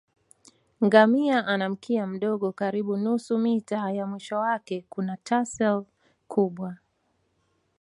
Ngamia 0.83 1.45
ana 1.47 1.69
mkia 1.69 2.07
mdogo 2.07 2.51
karibu 2.51 2.97
nusu 2.97 3.37
mita 3.37 3.93
na 3.93 4.05
mwisho 4.07 4.37
wake 4.37 4.85
kuna 4.89 5.17
tassel 5.17 5.83
kubwa 6.27 6.77